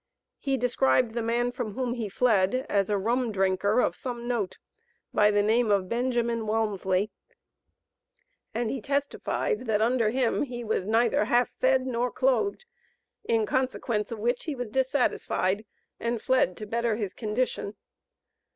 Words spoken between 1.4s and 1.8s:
from